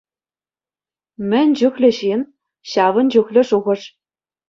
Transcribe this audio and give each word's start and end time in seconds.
Мӗн 1.35 1.49
чухлӗ 1.61 1.89
ҫын, 2.01 2.21
ҫавӑн 2.75 3.07
чухлӗ 3.17 3.41
шухӑш. 3.55 3.81